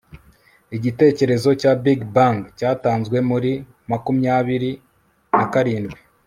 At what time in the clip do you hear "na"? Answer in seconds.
5.37-5.45